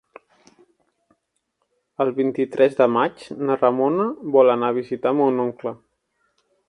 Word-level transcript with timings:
El 2.05 2.11
vint-i-tres 2.19 2.73
de 2.79 2.87
maig 2.95 3.21
na 3.49 3.59
Ramona 3.61 4.09
vol 4.37 4.53
anar 4.55 4.73
a 4.75 4.77
visitar 4.79 5.13
mon 5.21 5.43
oncle. 5.45 5.77